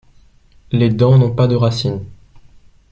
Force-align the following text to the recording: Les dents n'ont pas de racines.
Les 0.71 0.89
dents 0.89 1.19
n'ont 1.19 1.29
pas 1.35 1.45
de 1.45 1.55
racines. 1.55 2.03